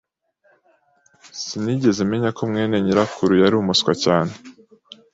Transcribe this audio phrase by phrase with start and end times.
[1.41, 4.31] Sinigeze menya ko mwene nyirakuru yari umuswa cyane.